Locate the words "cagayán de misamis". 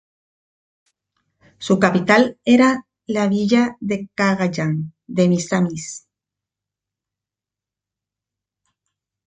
4.15-6.07